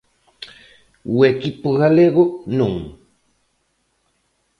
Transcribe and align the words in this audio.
O 1.17 1.19
equipo 1.33 1.67
galego, 1.81 2.23
non. 2.59 2.73